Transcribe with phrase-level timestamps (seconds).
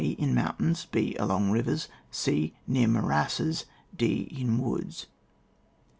[0.03, 1.15] In mountains, h.
[1.19, 2.55] Along rivers, c.
[2.65, 3.65] Near morasses,
[3.95, 4.21] d.
[4.35, 5.05] In woods.